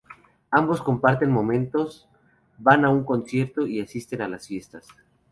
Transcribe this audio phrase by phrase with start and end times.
[0.49, 2.09] Ambos comparten momentos,
[2.57, 4.87] van a un concierto y asisten a las fiestas.